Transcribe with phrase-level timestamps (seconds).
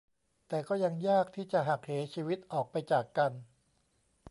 [0.47, 3.31] แต่ก็ยังยากที่จะหักเหชีวิตออกไปจากกัน